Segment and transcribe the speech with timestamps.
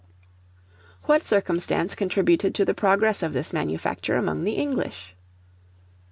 [1.03, 5.13] What circumstance contributed to the progress of this manufacture among the English?